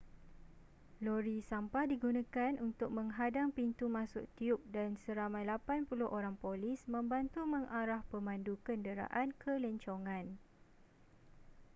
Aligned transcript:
lori 1.07 1.35
sampah 1.49 1.83
digunakan 1.93 2.53
untuk 2.67 2.89
menghadang 2.99 3.49
pintu 3.57 3.85
masuk 3.97 4.25
tiub 4.37 4.57
dan 4.75 4.89
seramai 5.05 5.43
80 5.45 5.85
orang 6.17 6.33
polis 6.43 6.79
membantu 6.93 7.41
mengarah 7.53 8.01
pemandu 8.11 8.53
kenderaan 8.67 9.27
ke 9.41 9.53
lencongan 9.63 10.25